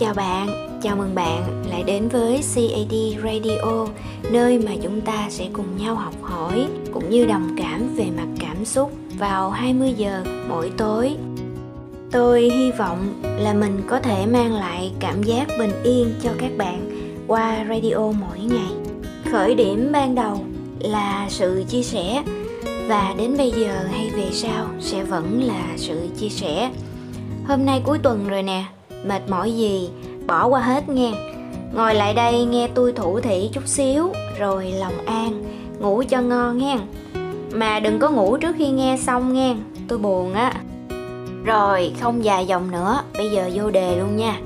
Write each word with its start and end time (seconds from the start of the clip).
Chào 0.00 0.14
bạn, 0.14 0.78
chào 0.82 0.96
mừng 0.96 1.14
bạn 1.14 1.64
lại 1.70 1.82
đến 1.82 2.08
với 2.08 2.40
CAD 2.54 2.94
Radio, 3.24 3.86
nơi 4.30 4.58
mà 4.58 4.72
chúng 4.82 5.00
ta 5.00 5.26
sẽ 5.30 5.48
cùng 5.52 5.76
nhau 5.76 5.94
học 5.94 6.14
hỏi 6.22 6.66
cũng 6.92 7.10
như 7.10 7.26
đồng 7.26 7.56
cảm 7.58 7.94
về 7.96 8.04
mặt 8.16 8.26
cảm 8.40 8.64
xúc 8.64 8.92
vào 9.18 9.50
20 9.50 9.94
giờ 9.96 10.24
mỗi 10.48 10.70
tối. 10.76 11.16
Tôi 12.10 12.40
hy 12.42 12.70
vọng 12.70 13.22
là 13.22 13.54
mình 13.54 13.82
có 13.88 14.00
thể 14.00 14.26
mang 14.26 14.52
lại 14.52 14.92
cảm 15.00 15.22
giác 15.22 15.48
bình 15.58 15.82
yên 15.84 16.14
cho 16.22 16.30
các 16.38 16.50
bạn 16.58 16.90
qua 17.26 17.64
radio 17.68 17.98
mỗi 17.98 18.38
ngày. 18.38 18.72
Khởi 19.32 19.54
điểm 19.54 19.88
ban 19.92 20.14
đầu 20.14 20.44
là 20.78 21.26
sự 21.28 21.64
chia 21.68 21.82
sẻ 21.82 22.22
và 22.88 23.14
đến 23.18 23.36
bây 23.36 23.50
giờ 23.50 23.86
hay 23.92 24.10
về 24.16 24.28
sau 24.32 24.66
sẽ 24.80 25.04
vẫn 25.04 25.42
là 25.42 25.64
sự 25.76 26.08
chia 26.18 26.28
sẻ. 26.28 26.70
Hôm 27.48 27.64
nay 27.64 27.82
cuối 27.84 27.98
tuần 28.02 28.28
rồi 28.28 28.42
nè, 28.42 28.64
mệt 29.04 29.20
mỏi 29.28 29.52
gì? 29.52 29.90
Bỏ 30.26 30.46
qua 30.46 30.60
hết 30.60 30.88
nghe. 30.88 31.12
Ngồi 31.74 31.94
lại 31.94 32.14
đây 32.14 32.44
nghe 32.44 32.68
tôi 32.74 32.92
thủ 32.92 33.20
thỉ 33.20 33.50
chút 33.52 33.66
xíu, 33.66 34.12
rồi 34.38 34.74
lòng 34.80 35.06
an. 35.06 35.44
Ngủ 35.80 36.02
cho 36.08 36.20
ngon 36.20 36.58
nghe. 36.58 36.78
Mà 37.52 37.80
đừng 37.80 37.98
có 37.98 38.10
ngủ 38.10 38.36
trước 38.36 38.56
khi 38.58 38.68
nghe 38.68 38.96
xong 39.02 39.32
nghe. 39.32 39.56
Tôi 39.88 39.98
buồn 39.98 40.34
á. 40.34 40.52
Rồi, 41.44 41.92
không 42.00 42.24
dài 42.24 42.46
dòng 42.46 42.70
nữa. 42.70 43.02
Bây 43.18 43.30
giờ 43.30 43.50
vô 43.54 43.70
đề 43.70 43.96
luôn 43.96 44.16
nha. 44.16 44.40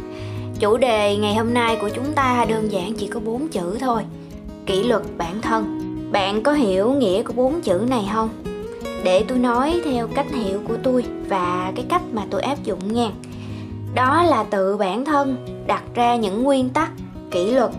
Chủ 0.60 0.76
đề 0.76 1.16
ngày 1.16 1.34
hôm 1.34 1.54
nay 1.54 1.76
của 1.80 1.88
chúng 1.88 2.12
ta 2.12 2.46
đơn 2.48 2.72
giản 2.72 2.94
chỉ 2.94 3.06
có 3.06 3.20
bốn 3.20 3.48
chữ 3.48 3.76
thôi. 3.80 4.02
Kỷ 4.66 4.82
luật 4.82 5.02
bản 5.18 5.40
thân. 5.42 5.80
Bạn 6.12 6.42
có 6.42 6.52
hiểu 6.52 6.92
nghĩa 6.92 7.22
của 7.22 7.32
bốn 7.32 7.60
chữ 7.60 7.80
này 7.88 8.08
không? 8.12 8.28
Để 9.04 9.24
tôi 9.28 9.38
nói 9.38 9.80
theo 9.84 10.08
cách 10.14 10.26
hiểu 10.32 10.60
của 10.68 10.76
tôi 10.82 11.04
và 11.28 11.72
cái 11.76 11.84
cách 11.88 12.02
mà 12.12 12.22
tôi 12.30 12.42
áp 12.42 12.64
dụng 12.64 12.92
nha 12.92 13.10
đó 13.94 14.22
là 14.22 14.44
tự 14.44 14.76
bản 14.76 15.04
thân 15.04 15.36
đặt 15.66 15.82
ra 15.94 16.16
những 16.16 16.42
nguyên 16.42 16.70
tắc 16.70 16.90
kỷ 17.30 17.50
luật 17.50 17.70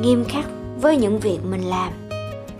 nghiêm 0.00 0.24
khắc 0.28 0.44
với 0.80 0.96
những 0.96 1.18
việc 1.18 1.38
mình 1.50 1.62
làm. 1.62 1.92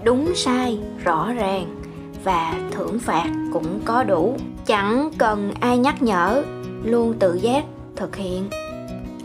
Đúng 0.04 0.32
sai 0.34 0.78
rõ 1.04 1.32
ràng 1.32 1.82
và 2.24 2.54
thưởng 2.70 2.98
phạt 2.98 3.30
cũng 3.52 3.80
có 3.84 4.04
đủ. 4.04 4.36
Chẳng 4.66 5.10
cần 5.18 5.52
ai 5.60 5.78
nhắc 5.78 6.02
nhở 6.02 6.42
luôn 6.84 7.14
tự 7.18 7.34
giác 7.34 7.64
thực 7.96 8.16
hiện. 8.16 8.48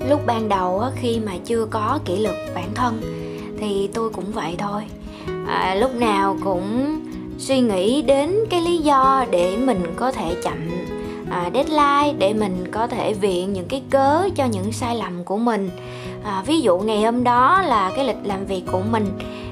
Lúc 0.09 0.25
ban 0.25 0.50
đầu 0.50 0.84
khi 0.95 1.19
mà 1.25 1.31
chưa 1.45 1.66
có 1.66 2.00
kỷ 2.06 2.17
luật 2.17 2.36
bản 2.56 2.69
thân 2.75 3.02
thì 3.59 3.90
tôi 3.94 4.09
cũng 4.09 4.31
vậy 4.31 4.56
thôi. 4.58 4.84
À, 5.47 5.75
lúc 5.75 5.95
nào 5.95 6.38
cũng 6.44 7.00
suy 7.38 7.59
nghĩ 7.59 8.02
đến 8.02 8.36
cái 8.50 8.62
lý 8.62 8.78
do 8.78 9.25
để 9.31 9.58
mình 9.58 9.84
có 9.95 10.12
thể 10.12 10.36
chậm 10.44 10.69
à, 11.30 11.50
deadline 11.53 12.14
để 12.17 12.33
mình 12.33 12.67
có 12.72 12.88
thể 12.88 13.14
viện 13.14 13.53
những 13.53 13.67
cái 13.67 13.81
cớ 13.89 14.30
cho 14.36 14.45
những 14.45 14.72
sai 14.72 14.95
lầm 14.95 15.23
của 15.23 15.38
mình. 15.38 15.69
À, 16.23 16.44
ví 16.45 16.61
dụ 16.61 16.78
ngày 16.78 17.02
hôm 17.02 17.23
đó 17.23 17.61
là 17.61 17.92
cái 17.95 18.06
lịch 18.06 18.17
làm 18.23 18.45
việc 18.45 18.64
của 18.72 18.81
mình 18.92 19.06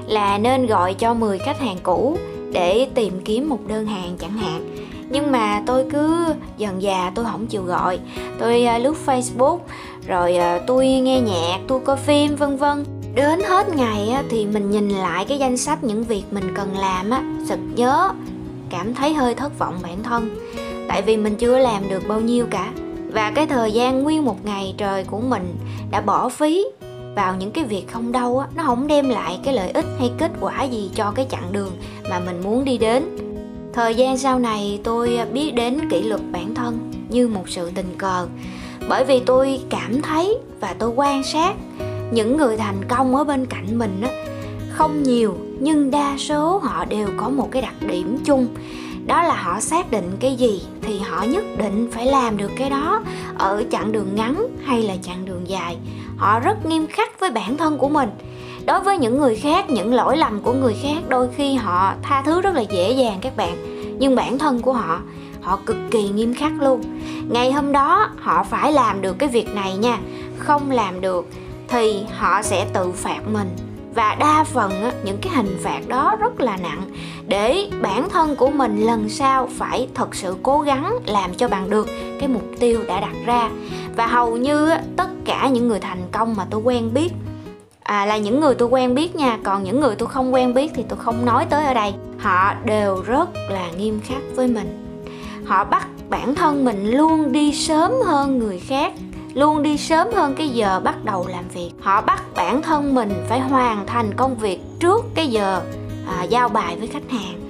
là 0.06 0.38
nên 0.38 0.66
gọi 0.66 0.94
cho 0.94 1.14
10 1.14 1.38
khách 1.38 1.60
hàng 1.60 1.78
cũ 1.82 2.18
để 2.52 2.88
tìm 2.94 3.20
kiếm 3.24 3.48
một 3.48 3.58
đơn 3.66 3.86
hàng 3.86 4.16
chẳng 4.18 4.38
hạn. 4.38 4.76
Nhưng 5.10 5.32
mà 5.32 5.62
tôi 5.66 5.84
cứ 5.92 6.34
dần 6.56 6.82
già 6.82 7.12
tôi 7.14 7.24
không 7.24 7.46
chịu 7.46 7.62
gọi. 7.62 7.98
Tôi 8.38 8.66
uh, 8.76 8.82
lướt 8.82 8.94
facebook 9.06 9.58
rồi 10.06 10.38
uh, 10.56 10.62
tôi 10.66 10.86
nghe 10.86 11.20
nhạc 11.20 11.58
tôi 11.68 11.80
coi 11.80 11.96
phim 11.96 12.36
vân 12.36 12.56
vân. 12.56 12.84
Đến 13.14 13.40
hết 13.48 13.68
ngày 13.76 14.08
á, 14.08 14.22
thì 14.30 14.46
mình 14.46 14.70
nhìn 14.70 14.88
lại 14.88 15.24
cái 15.24 15.38
danh 15.38 15.56
sách 15.56 15.84
những 15.84 16.04
việc 16.04 16.22
mình 16.30 16.54
cần 16.54 16.76
làm 16.78 17.10
á 17.10 17.22
sực 17.48 17.58
nhớ 17.76 18.12
cảm 18.70 18.94
thấy 18.94 19.14
hơi 19.14 19.34
thất 19.34 19.58
vọng 19.58 19.74
bản 19.82 20.02
thân 20.02 20.30
tại 20.88 21.02
vì 21.02 21.16
mình 21.16 21.36
chưa 21.36 21.58
làm 21.58 21.88
được 21.88 22.08
bao 22.08 22.20
nhiêu 22.20 22.46
cả. 22.50 22.72
Và 23.12 23.30
cái 23.30 23.46
thời 23.46 23.72
gian 23.72 24.02
nguyên 24.02 24.24
một 24.24 24.44
ngày 24.44 24.74
trời 24.78 25.04
của 25.04 25.20
mình 25.20 25.54
đã 25.90 26.00
bỏ 26.00 26.28
phí 26.28 26.64
vào 27.14 27.36
những 27.36 27.50
cái 27.50 27.64
việc 27.64 27.84
không 27.92 28.12
đâu 28.12 28.38
á, 28.38 28.46
nó 28.56 28.62
không 28.62 28.86
đem 28.86 29.08
lại 29.08 29.38
cái 29.44 29.54
lợi 29.54 29.70
ích 29.70 29.84
hay 29.98 30.10
kết 30.18 30.30
quả 30.40 30.62
gì 30.62 30.90
cho 30.94 31.12
cái 31.14 31.26
chặng 31.30 31.52
đường 31.52 31.72
mà 32.10 32.20
mình 32.20 32.40
muốn 32.44 32.64
đi 32.64 32.78
đến. 32.78 33.02
Thời 33.72 33.94
gian 33.94 34.18
sau 34.18 34.38
này 34.38 34.80
tôi 34.84 35.18
biết 35.32 35.54
đến 35.54 35.90
kỷ 35.90 36.02
luật 36.02 36.20
bản 36.32 36.54
thân 36.54 36.92
như 37.08 37.28
một 37.28 37.48
sự 37.48 37.70
tình 37.74 37.94
cờ. 37.98 38.26
Bởi 38.88 39.04
vì 39.04 39.20
tôi 39.20 39.60
cảm 39.70 40.02
thấy 40.02 40.38
và 40.60 40.74
tôi 40.78 40.90
quan 40.96 41.22
sát 41.22 41.54
những 42.10 42.36
người 42.36 42.56
thành 42.56 42.84
công 42.88 43.16
ở 43.16 43.24
bên 43.24 43.46
cạnh 43.46 43.78
mình 43.78 44.00
á, 44.02 44.10
không 44.70 45.02
nhiều 45.02 45.36
nhưng 45.60 45.90
đa 45.90 46.14
số 46.18 46.58
họ 46.58 46.84
đều 46.84 47.08
có 47.16 47.28
một 47.28 47.48
cái 47.50 47.62
đặc 47.62 47.74
điểm 47.88 48.18
chung 48.24 48.46
đó 49.06 49.22
là 49.22 49.34
họ 49.34 49.60
xác 49.60 49.90
định 49.90 50.16
cái 50.20 50.36
gì 50.36 50.62
thì 50.82 50.98
họ 50.98 51.22
nhất 51.22 51.44
định 51.58 51.88
phải 51.92 52.06
làm 52.06 52.36
được 52.36 52.50
cái 52.56 52.70
đó 52.70 53.02
ở 53.38 53.64
chặng 53.70 53.92
đường 53.92 54.14
ngắn 54.14 54.46
hay 54.64 54.82
là 54.82 54.94
chặng 55.02 55.24
đường 55.24 55.48
dài. 55.48 55.76
Họ 56.16 56.40
rất 56.40 56.66
nghiêm 56.66 56.86
khắc 56.86 57.20
với 57.20 57.30
bản 57.30 57.56
thân 57.56 57.78
của 57.78 57.88
mình. 57.88 58.10
Đối 58.66 58.80
với 58.80 58.98
những 58.98 59.18
người 59.18 59.36
khác, 59.36 59.70
những 59.70 59.94
lỗi 59.94 60.16
lầm 60.16 60.40
của 60.40 60.52
người 60.52 60.76
khác 60.82 61.02
đôi 61.08 61.28
khi 61.36 61.54
họ 61.54 61.94
tha 62.02 62.22
thứ 62.22 62.40
rất 62.40 62.54
là 62.54 62.60
dễ 62.60 62.92
dàng 62.92 63.18
các 63.20 63.36
bạn. 63.36 63.56
Nhưng 63.98 64.16
bản 64.16 64.38
thân 64.38 64.62
của 64.62 64.72
họ 64.72 65.00
họ 65.42 65.58
cực 65.66 65.76
kỳ 65.90 66.08
nghiêm 66.08 66.34
khắc 66.34 66.52
luôn. 66.60 66.80
Ngày 67.28 67.52
hôm 67.52 67.72
đó, 67.72 68.10
họ 68.20 68.44
phải 68.44 68.72
làm 68.72 69.02
được 69.02 69.18
cái 69.18 69.28
việc 69.28 69.54
này 69.54 69.76
nha. 69.76 69.98
Không 70.38 70.70
làm 70.70 71.00
được 71.00 71.28
thì 71.68 72.04
họ 72.18 72.42
sẽ 72.42 72.66
tự 72.72 72.92
phạt 72.92 73.20
mình 73.32 73.48
và 73.96 74.14
đa 74.14 74.44
phần 74.44 74.82
á, 74.82 74.92
những 75.04 75.18
cái 75.18 75.32
hình 75.36 75.58
phạt 75.62 75.80
đó 75.88 76.16
rất 76.20 76.40
là 76.40 76.56
nặng 76.56 76.82
để 77.28 77.68
bản 77.82 78.08
thân 78.08 78.36
của 78.36 78.50
mình 78.50 78.80
lần 78.80 79.08
sau 79.08 79.48
phải 79.56 79.88
thật 79.94 80.14
sự 80.14 80.36
cố 80.42 80.60
gắng 80.60 80.98
làm 81.06 81.34
cho 81.34 81.48
bằng 81.48 81.70
được 81.70 81.88
cái 82.20 82.28
mục 82.28 82.44
tiêu 82.60 82.80
đã 82.88 83.00
đặt 83.00 83.14
ra. 83.26 83.50
Và 83.96 84.06
hầu 84.06 84.36
như 84.36 84.68
á, 84.68 84.82
tất 84.96 85.08
cả 85.24 85.48
những 85.48 85.68
người 85.68 85.80
thành 85.80 86.02
công 86.12 86.34
mà 86.36 86.46
tôi 86.50 86.60
quen 86.60 86.94
biết 86.94 87.12
à, 87.82 88.06
là 88.06 88.16
những 88.16 88.40
người 88.40 88.54
tôi 88.54 88.68
quen 88.68 88.94
biết 88.94 89.16
nha 89.16 89.38
còn 89.44 89.64
những 89.64 89.80
người 89.80 89.94
tôi 89.96 90.08
không 90.08 90.34
quen 90.34 90.54
biết 90.54 90.70
thì 90.74 90.84
tôi 90.88 90.98
không 90.98 91.24
nói 91.24 91.46
tới 91.50 91.64
ở 91.64 91.74
đây. 91.74 91.94
Họ 92.18 92.54
đều 92.64 93.02
rất 93.02 93.28
là 93.50 93.70
nghiêm 93.78 94.00
khắc 94.04 94.22
với 94.34 94.48
mình. 94.48 95.00
Họ 95.44 95.64
bắt 95.64 95.88
bản 96.08 96.34
thân 96.34 96.64
mình 96.64 96.90
luôn 96.90 97.32
đi 97.32 97.52
sớm 97.52 97.92
hơn 98.06 98.38
người 98.38 98.58
khác 98.58 98.92
luôn 99.36 99.62
đi 99.62 99.76
sớm 99.76 100.08
hơn 100.14 100.34
cái 100.34 100.48
giờ 100.48 100.80
bắt 100.84 101.04
đầu 101.04 101.26
làm 101.28 101.48
việc. 101.48 101.70
Họ 101.80 102.00
bắt 102.00 102.22
bản 102.34 102.62
thân 102.62 102.94
mình 102.94 103.12
phải 103.28 103.40
hoàn 103.40 103.86
thành 103.86 104.14
công 104.16 104.36
việc 104.36 104.60
trước 104.80 105.04
cái 105.14 105.28
giờ 105.28 105.62
à, 106.06 106.22
giao 106.22 106.48
bài 106.48 106.76
với 106.78 106.86
khách 106.86 107.10
hàng. 107.10 107.40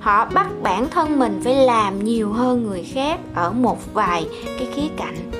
Họ 0.00 0.24
bắt 0.34 0.46
bản 0.62 0.90
thân 0.90 1.18
mình 1.18 1.40
phải 1.44 1.54
làm 1.54 2.04
nhiều 2.04 2.32
hơn 2.32 2.66
người 2.66 2.84
khác 2.92 3.20
ở 3.34 3.52
một 3.52 3.94
vài 3.94 4.28
cái 4.44 4.68
khía 4.74 4.88
cạnh. 4.96 5.30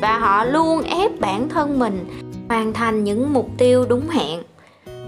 Và 0.00 0.18
họ 0.18 0.44
luôn 0.44 0.82
ép 0.82 1.20
bản 1.20 1.48
thân 1.48 1.78
mình 1.78 2.04
hoàn 2.48 2.72
thành 2.72 3.04
những 3.04 3.32
mục 3.32 3.48
tiêu 3.58 3.84
đúng 3.88 4.08
hẹn. 4.08 4.42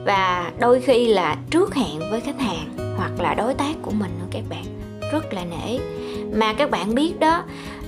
Và 0.04 0.50
đôi 0.58 0.80
khi 0.80 1.06
là 1.06 1.36
trước 1.50 1.74
hẹn 1.74 1.98
với 2.10 2.20
khách 2.20 2.40
hàng 2.40 2.94
hoặc 2.96 3.20
là 3.20 3.34
đối 3.34 3.54
tác 3.54 3.74
của 3.82 3.92
mình 3.98 4.10
nữa 4.20 4.26
các 4.30 4.42
bạn. 4.48 4.64
Rất 5.12 5.34
là 5.34 5.44
nể. 5.44 5.78
Mà 6.34 6.52
các 6.52 6.70
bạn 6.70 6.94
biết 6.94 7.20
đó 7.20 7.42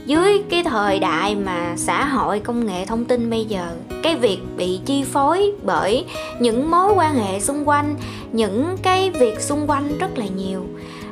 dưới 0.06 0.43
cái 0.50 0.62
thời 0.62 0.99
đại 0.99 1.34
mà 1.34 1.75
xã 1.77 2.05
hội 2.05 2.41
công 2.41 2.66
nghệ 2.66 2.87
thông 2.87 3.05
tin 3.05 3.31
bây 3.31 3.44
giờ 3.44 3.66
cái 4.03 4.16
việc 4.16 4.38
bị 4.56 4.81
chi 4.87 5.05
phối 5.05 5.53
bởi 5.62 6.06
những 6.41 6.71
mối 6.71 6.93
quan 6.93 7.15
hệ 7.15 7.41
xung 7.41 7.69
quanh 7.69 7.97
những 8.33 8.77
cái 8.83 9.10
việc 9.10 9.41
xung 9.41 9.71
quanh 9.71 9.99
rất 9.99 10.19
là 10.19 10.27
nhiều. 10.27 10.66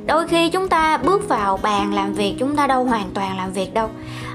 Đôi 0.06 0.28
khi 0.28 0.50
chúng 0.50 0.68
ta 0.68 0.96
bước 0.96 1.28
vào 1.28 1.56
bàn 1.62 1.94
làm 1.94 2.12
việc 2.12 2.34
chúng 2.38 2.56
ta 2.56 2.66
đâu 2.66 2.84
hoàn 2.84 3.10
toàn 3.14 3.36
làm 3.36 3.52
việc 3.52 3.74
đâu. 3.74 3.88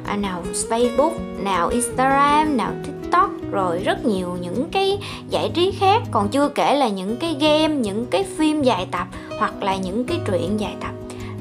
À, 0.06 0.16
nào 0.16 0.44
facebook 0.70 1.12
nào 1.40 1.68
instagram 1.68 2.58
nào 2.58 2.72
tiktok 2.86 3.30
rồi 3.52 3.80
rất 3.80 4.06
nhiều 4.06 4.38
những 4.42 4.70
cái 4.72 5.00
giải 5.30 5.52
trí 5.54 5.72
khác. 5.72 6.02
Còn 6.12 6.30
chưa 6.30 6.50
kể 6.50 6.76
là 6.76 6.90
những 6.90 7.18
cái 7.18 7.36
game 7.40 7.76
những 7.76 8.06
cái 8.06 8.26
phim 8.38 8.64
dài 8.64 8.88
tập 8.92 9.08
hoặc 9.40 9.64
là 9.64 9.76
những 9.76 10.04
cái 10.04 10.20
truyện 10.26 10.60
dài 10.60 10.76
tập 10.82 10.93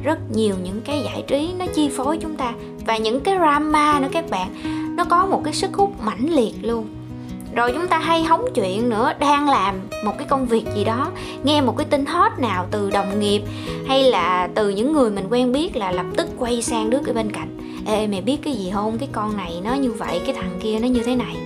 rất 0.02 0.18
nhiều 0.34 0.54
những 0.64 0.80
cái 0.84 1.02
giải 1.04 1.24
trí 1.26 1.50
nó 1.58 1.66
chi 1.74 1.90
phối 1.96 2.18
chúng 2.18 2.36
ta 2.36 2.52
và 2.86 2.96
những 2.96 3.20
cái 3.20 3.34
drama 3.38 4.00
nữa 4.00 4.08
các 4.12 4.30
bạn. 4.30 4.48
Nó 4.96 5.04
có 5.04 5.26
một 5.26 5.40
cái 5.44 5.54
sức 5.54 5.70
hút 5.74 5.92
mãnh 6.02 6.30
liệt 6.30 6.54
luôn. 6.62 6.86
Rồi 7.54 7.72
chúng 7.72 7.88
ta 7.88 7.98
hay 7.98 8.24
hóng 8.24 8.44
chuyện 8.54 8.88
nữa, 8.88 9.12
đang 9.18 9.48
làm 9.48 9.80
một 10.04 10.12
cái 10.18 10.26
công 10.26 10.46
việc 10.46 10.64
gì 10.74 10.84
đó, 10.84 11.10
nghe 11.44 11.60
một 11.60 11.76
cái 11.78 11.86
tin 11.90 12.06
hot 12.06 12.32
nào 12.38 12.66
từ 12.70 12.90
đồng 12.90 13.20
nghiệp 13.20 13.42
hay 13.86 14.04
là 14.04 14.48
từ 14.54 14.68
những 14.68 14.92
người 14.92 15.10
mình 15.10 15.26
quen 15.30 15.52
biết 15.52 15.76
là 15.76 15.92
lập 15.92 16.06
tức 16.16 16.28
quay 16.38 16.62
sang 16.62 16.90
đứa 16.90 16.98
ở 17.06 17.12
bên 17.12 17.32
cạnh. 17.32 17.58
Ê, 17.86 18.06
mày 18.06 18.20
biết 18.20 18.36
cái 18.42 18.54
gì 18.54 18.70
không? 18.74 18.98
Cái 18.98 19.08
con 19.12 19.36
này 19.36 19.60
nó 19.64 19.74
như 19.74 19.92
vậy, 19.92 20.20
cái 20.26 20.34
thằng 20.34 20.58
kia 20.62 20.78
nó 20.78 20.88
như 20.88 21.02
thế 21.02 21.16
này. 21.16 21.36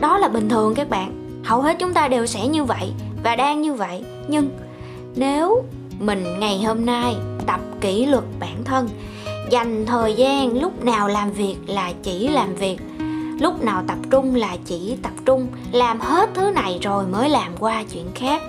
Đó 0.00 0.18
là 0.18 0.28
bình 0.28 0.48
thường 0.48 0.74
các 0.74 0.90
bạn. 0.90 1.12
Hầu 1.44 1.62
hết 1.62 1.76
chúng 1.78 1.92
ta 1.92 2.08
đều 2.08 2.26
sẽ 2.26 2.46
như 2.46 2.64
vậy 2.64 2.92
và 3.24 3.36
đang 3.36 3.62
như 3.62 3.74
vậy. 3.74 4.04
Nhưng 4.28 4.50
nếu 5.16 5.64
mình 6.00 6.24
ngày 6.40 6.62
hôm 6.62 6.86
nay 6.86 7.14
tập 7.46 7.60
kỷ 7.80 8.06
luật 8.06 8.24
bản 8.40 8.64
thân. 8.64 8.88
Dành 9.50 9.86
thời 9.86 10.14
gian 10.14 10.60
lúc 10.60 10.84
nào 10.84 11.08
làm 11.08 11.32
việc 11.32 11.56
là 11.66 11.92
chỉ 12.02 12.28
làm 12.28 12.54
việc, 12.54 12.76
lúc 13.40 13.64
nào 13.64 13.82
tập 13.88 13.98
trung 14.10 14.34
là 14.34 14.56
chỉ 14.64 14.96
tập 15.02 15.12
trung. 15.24 15.46
Làm 15.72 16.00
hết 16.00 16.30
thứ 16.34 16.50
này 16.50 16.78
rồi 16.82 17.06
mới 17.06 17.28
làm 17.28 17.52
qua 17.58 17.84
chuyện 17.92 18.06
khác. 18.14 18.42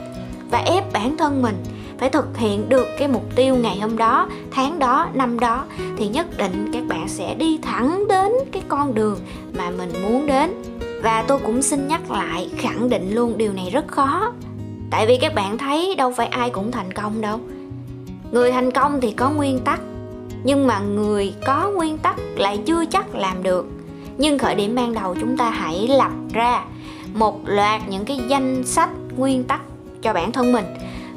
Và 0.51 0.57
ép 0.57 0.93
bản 0.93 1.17
thân 1.17 1.41
mình 1.41 1.63
phải 1.97 2.09
thực 2.09 2.37
hiện 2.37 2.69
được 2.69 2.87
cái 2.99 3.07
mục 3.07 3.35
tiêu 3.35 3.55
ngày 3.55 3.79
hôm 3.79 3.97
đó, 3.97 4.27
tháng 4.51 4.79
đó, 4.79 5.07
năm 5.13 5.39
đó, 5.39 5.65
thì 5.97 6.07
nhất 6.07 6.37
định 6.37 6.71
các 6.73 6.83
bạn 6.87 7.09
sẽ 7.09 7.35
đi 7.35 7.59
thẳng 7.61 8.07
đến 8.07 8.31
cái 8.51 8.63
con 8.67 8.93
đường 8.93 9.19
mà 9.53 9.69
mình 9.69 9.93
muốn 10.03 10.27
đến. 10.27 10.63
Và 11.03 11.23
tôi 11.27 11.39
cũng 11.39 11.61
xin 11.61 11.87
nhắc 11.87 12.11
lại, 12.11 12.49
khẳng 12.57 12.89
định 12.89 13.15
luôn, 13.15 13.37
điều 13.37 13.53
này 13.53 13.69
rất 13.69 13.87
khó. 13.87 14.33
Tại 14.91 15.07
vì 15.07 15.17
các 15.21 15.35
bạn 15.35 15.57
thấy 15.57 15.95
đâu 15.95 16.13
phải 16.17 16.27
ai 16.27 16.49
cũng 16.49 16.71
thành 16.71 16.93
công 16.93 17.21
đâu 17.21 17.39
người 18.33 18.51
thành 18.51 18.71
công 18.71 19.01
thì 19.01 19.11
có 19.11 19.29
nguyên 19.29 19.59
tắc, 19.59 19.79
nhưng 20.43 20.67
mà 20.67 20.79
người 20.79 21.33
có 21.45 21.71
nguyên 21.75 21.97
tắc 21.97 22.15
lại 22.35 22.59
chưa 22.65 22.85
chắc 22.85 23.15
làm 23.15 23.43
được. 23.43 23.65
Nhưng 24.17 24.39
khởi 24.39 24.55
điểm 24.55 24.75
ban 24.75 24.93
đầu 24.93 25.15
chúng 25.19 25.37
ta 25.37 25.49
hãy 25.49 25.87
lập 25.87 26.11
ra 26.33 26.63
một 27.13 27.39
loạt 27.45 27.81
những 27.89 28.05
cái 28.05 28.19
danh 28.27 28.63
sách 28.65 28.89
nguyên 29.17 29.43
tắc 29.43 29.61
cho 30.01 30.13
bản 30.13 30.31
thân 30.31 30.53
mình. 30.53 30.65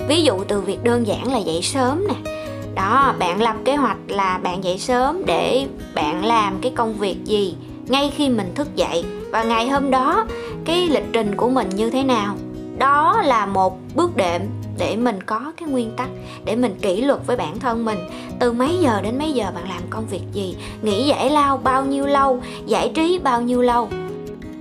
Ví 0.09 0.23
dụ 0.23 0.45
từ 0.49 0.61
việc 0.61 0.85
đơn 0.85 1.07
giản 1.07 1.33
là 1.33 1.39
dậy 1.39 1.61
sớm 1.63 2.05
nè. 2.09 2.33
Đó, 2.75 3.15
bạn 3.19 3.43
lập 3.43 3.57
kế 3.65 3.77
hoạch 3.77 3.99
là 4.09 4.39
bạn 4.39 4.65
dậy 4.65 4.79
sớm 4.79 5.23
để 5.27 5.67
bạn 5.95 6.25
làm 6.25 6.59
cái 6.63 6.73
công 6.77 6.95
việc 6.95 7.25
gì 7.25 7.55
ngay 7.89 8.13
khi 8.17 8.29
mình 8.29 8.53
thức 8.55 8.77
dậy. 8.77 9.05
Và 9.31 9.43
ngày 9.43 9.69
hôm 9.69 9.91
đó, 9.91 10.27
cái 10.65 10.89
lịch 10.89 11.07
trình 11.13 11.37
của 11.37 11.49
mình 11.49 11.69
như 11.69 11.91
thế 11.91 12.03
nào? 12.03 12.37
Đó 12.79 13.23
là 13.25 13.47
một 13.47 13.79
bước 13.95 14.17
đệm 14.17 14.43
để 14.79 14.97
mình 14.97 15.23
có 15.23 15.53
cái 15.57 15.69
nguyên 15.69 15.91
tắc 15.97 16.09
để 16.45 16.57
mình 16.57 16.79
kỷ 16.83 17.01
luật 17.01 17.21
với 17.27 17.37
bản 17.37 17.59
thân 17.59 17.85
mình. 17.85 17.99
Từ 18.41 18.53
mấy 18.53 18.79
giờ 18.81 19.01
đến 19.03 19.19
mấy 19.19 19.33
giờ 19.33 19.45
bạn 19.55 19.69
làm 19.69 19.83
công 19.91 20.07
việc 20.07 20.23
gì? 20.33 20.57
Nghỉ 20.83 21.03
giải 21.03 21.31
lao 21.31 21.57
bao 21.57 21.85
nhiêu 21.85 22.07
lâu? 22.07 22.41
Giải 22.67 22.91
trí 22.95 23.19
bao 23.19 23.43
nhiêu 23.43 23.63
lâu? 23.63 23.89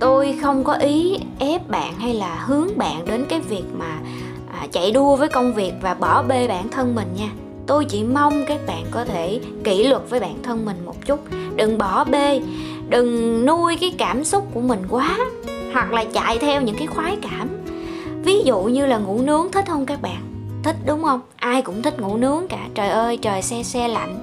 Tôi 0.00 0.38
không 0.42 0.64
có 0.64 0.72
ý 0.72 1.18
ép 1.38 1.68
bạn 1.68 1.94
hay 1.98 2.14
là 2.14 2.44
hướng 2.46 2.68
bạn 2.76 3.06
đến 3.06 3.24
cái 3.28 3.40
việc 3.40 3.64
mà 3.78 3.98
à, 4.60 4.66
chạy 4.72 4.90
đua 4.90 5.16
với 5.16 5.28
công 5.28 5.54
việc 5.54 5.72
và 5.82 5.94
bỏ 5.94 6.22
bê 6.22 6.48
bản 6.48 6.68
thân 6.68 6.94
mình 6.94 7.08
nha. 7.18 7.28
Tôi 7.66 7.84
chỉ 7.84 8.02
mong 8.02 8.44
các 8.48 8.60
bạn 8.66 8.84
có 8.90 9.04
thể 9.04 9.40
kỷ 9.64 9.84
luật 9.84 10.02
với 10.10 10.20
bản 10.20 10.42
thân 10.42 10.64
mình 10.64 10.76
một 10.84 11.06
chút. 11.06 11.20
Đừng 11.56 11.78
bỏ 11.78 12.04
bê 12.04 12.40
đừng 12.88 13.46
nuôi 13.46 13.76
cái 13.80 13.94
cảm 13.98 14.24
xúc 14.24 14.46
của 14.54 14.60
mình 14.60 14.82
quá 14.90 15.18
hoặc 15.72 15.92
là 15.92 16.04
chạy 16.04 16.38
theo 16.38 16.62
những 16.62 16.76
cái 16.78 16.86
khoái 16.86 17.16
cảm 17.22 17.48
ví 18.26 18.42
dụ 18.44 18.62
như 18.62 18.86
là 18.86 18.98
ngủ 18.98 19.20
nướng, 19.22 19.52
thích 19.52 19.64
không 19.68 19.86
các 19.86 20.02
bạn? 20.02 20.22
Thích 20.62 20.76
đúng 20.86 21.02
không? 21.02 21.20
Ai 21.36 21.62
cũng 21.62 21.82
thích 21.82 22.00
ngủ 22.00 22.16
nướng 22.16 22.48
cả. 22.48 22.68
Trời 22.74 22.88
ơi, 22.88 23.16
trời 23.16 23.42
xe 23.42 23.62
xe 23.62 23.88
lạnh, 23.88 24.18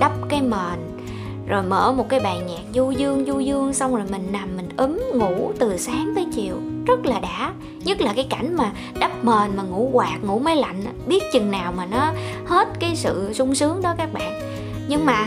đắp 0.00 0.12
cái 0.28 0.42
mền, 0.42 1.00
rồi 1.48 1.62
mở 1.62 1.92
một 1.92 2.08
cái 2.08 2.20
bài 2.20 2.38
nhạc 2.48 2.62
du 2.74 2.90
dương 2.90 3.24
du 3.26 3.40
dương, 3.40 3.72
xong 3.72 3.96
rồi 3.96 4.04
mình 4.10 4.28
nằm, 4.32 4.56
mình 4.56 4.68
ấm 4.76 4.98
ngủ 5.14 5.52
từ 5.58 5.76
sáng 5.76 6.12
tới 6.14 6.26
chiều. 6.32 6.54
Rất 6.86 7.06
là 7.06 7.20
đã. 7.20 7.52
Nhất 7.84 8.00
là 8.00 8.12
cái 8.12 8.26
cảnh 8.30 8.56
mà 8.56 8.72
đắp 9.00 9.24
mền 9.24 9.56
mà 9.56 9.62
ngủ 9.62 9.90
quạt, 9.92 10.18
ngủ 10.22 10.38
máy 10.38 10.56
lạnh 10.56 10.82
biết 11.06 11.22
chừng 11.32 11.50
nào 11.50 11.72
mà 11.76 11.86
nó 11.86 12.12
hết 12.46 12.68
cái 12.80 12.96
sự 12.96 13.32
sung 13.32 13.54
sướng 13.54 13.82
đó 13.82 13.94
các 13.98 14.12
bạn. 14.12 14.40
Nhưng 14.88 15.06
mà 15.06 15.26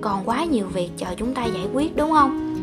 còn 0.00 0.22
quá 0.24 0.44
nhiều 0.44 0.66
việc 0.72 0.90
chờ 0.96 1.06
chúng 1.16 1.34
ta 1.34 1.44
giải 1.44 1.66
quyết, 1.72 1.96
đúng 1.96 2.10
không? 2.10 2.54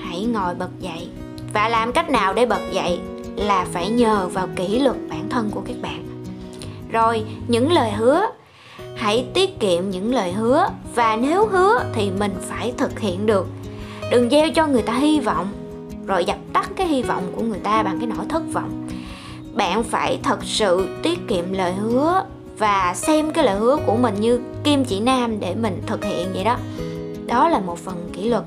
Hãy 0.00 0.24
ngồi 0.24 0.54
bật 0.54 0.70
dậy. 0.80 1.08
Và 1.54 1.68
làm 1.68 1.92
cách 1.92 2.10
nào 2.10 2.34
để 2.34 2.46
bật 2.46 2.60
dậy? 2.72 3.00
Là 3.38 3.66
phải 3.72 3.90
nhờ 3.90 4.28
vào 4.32 4.48
kỷ 4.56 4.78
luật 4.78 4.96
bản 5.10 5.28
thân 5.30 5.50
của 5.50 5.62
các 5.66 5.76
bạn. 5.82 6.04
Rồi, 6.92 7.24
những 7.48 7.72
lời 7.72 7.90
hứa. 7.92 8.26
Hãy 8.96 9.26
tiết 9.34 9.60
kiệm 9.60 9.90
những 9.90 10.14
lời 10.14 10.32
hứa 10.32 10.68
và 10.94 11.16
nếu 11.16 11.46
hứa 11.46 11.84
thì 11.94 12.10
mình 12.10 12.32
phải 12.48 12.72
thực 12.76 13.00
hiện 13.00 13.26
được. 13.26 13.46
Đừng 14.10 14.30
gieo 14.30 14.50
cho 14.54 14.66
người 14.66 14.82
ta 14.82 14.92
hy 14.92 15.20
vọng, 15.20 15.46
rồi 16.06 16.24
dập 16.24 16.36
tắt 16.52 16.70
cái 16.76 16.86
hy 16.86 17.02
vọng 17.02 17.32
của 17.36 17.42
người 17.42 17.58
ta 17.58 17.82
bằng 17.82 17.98
cái 17.98 18.06
nỗi 18.06 18.26
thất 18.28 18.42
vọng. 18.52 18.88
Bạn 19.54 19.82
phải 19.82 20.18
thật 20.22 20.38
sự 20.44 20.88
tiết 21.02 21.18
kiệm 21.28 21.52
lời 21.52 21.72
hứa 21.72 22.24
và 22.58 22.94
xem 22.96 23.32
cái 23.32 23.44
lời 23.44 23.58
hứa 23.58 23.76
của 23.86 23.96
mình 23.96 24.14
như 24.20 24.40
kim 24.64 24.84
chỉ 24.84 25.00
nam 25.00 25.40
để 25.40 25.54
mình 25.54 25.82
thực 25.86 26.04
hiện 26.04 26.28
vậy 26.34 26.44
đó. 26.44 26.56
Đó 27.26 27.48
là 27.48 27.58
một 27.60 27.78
phần 27.78 28.10
kỷ 28.12 28.28
luật 28.28 28.44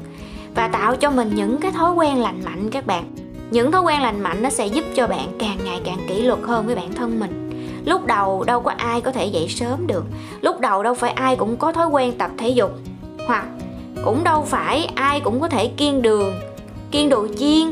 và 0.56 0.68
tạo 0.68 0.96
cho 0.96 1.12
mình 1.12 1.32
những 1.36 1.58
cái 1.58 1.72
thói 1.72 1.94
quen 1.94 2.18
lành 2.18 2.42
mạnh 2.46 2.70
các 2.72 2.88
bạn 2.88 3.04
những 3.52 3.72
thói 3.72 3.82
quen 3.82 4.02
lành 4.02 4.22
mạnh 4.22 4.44
nó 4.44 4.50
sẽ 4.50 4.68
giúp 4.68 4.86
cho 4.96 5.08
bạn 5.08 5.28
càng 5.40 5.58
ngày 5.66 5.82
càng 5.84 5.98
kỷ 6.10 6.22
luật 6.22 6.40
hơn 6.44 6.66
với 6.66 6.76
bản 6.76 6.94
thân 6.94 7.20
mình. 7.20 7.52
Lúc 7.86 8.06
đầu 8.06 8.44
đâu 8.44 8.62
có 8.62 8.72
ai 8.78 9.02
có 9.02 9.12
thể 9.12 9.26
dậy 9.26 9.48
sớm 9.50 9.88
được. 9.88 10.04
Lúc 10.42 10.60
đầu 10.60 10.84
đâu 10.84 10.94
phải 10.94 11.12
ai 11.12 11.36
cũng 11.36 11.58
có 11.58 11.72
thói 11.72 11.88
quen 11.88 12.14
tập 12.18 12.32
thể 12.38 12.50
dục. 12.50 12.72
Hoặc 13.28 13.46
cũng 14.06 14.24
đâu 14.24 14.42
phải 14.42 14.86
ai 14.96 15.20
cũng 15.20 15.40
có 15.40 15.50
thể 15.50 15.68
kiêng 15.68 16.02
đường 16.02 16.34
kiêng 16.92 17.10
đồ 17.10 17.28
chiên 17.38 17.72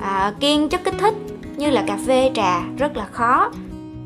à, 0.00 0.34
kiêng 0.40 0.68
chất 0.68 0.84
kích 0.84 0.94
thích 0.98 1.14
như 1.56 1.70
là 1.70 1.84
cà 1.86 1.98
phê 2.06 2.30
trà 2.34 2.62
rất 2.78 2.96
là 2.96 3.06
khó. 3.12 3.50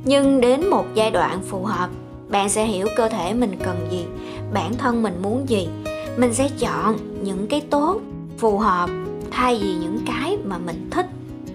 Nhưng 0.04 0.40
đến 0.40 0.70
một 0.70 0.84
giai 0.94 1.10
đoạn 1.10 1.40
phù 1.48 1.64
hợp 1.64 1.90
bạn 2.28 2.48
sẽ 2.48 2.64
hiểu 2.64 2.86
cơ 2.96 3.08
thể 3.08 3.34
mình 3.34 3.56
cần 3.64 3.86
gì 3.90 4.04
bản 4.52 4.74
thân 4.78 5.02
mình 5.02 5.22
muốn 5.22 5.48
gì. 5.48 5.68
Mình 6.16 6.34
sẽ 6.34 6.48
chọn 6.58 6.96
những 7.22 7.46
cái 7.46 7.60
tốt 7.60 8.00
phù 8.38 8.58
hợp 8.58 8.90
thay 9.36 9.58
vì 9.62 9.74
những 9.74 9.98
cái 10.06 10.36
mà 10.44 10.58
mình 10.58 10.88
thích 10.90 11.06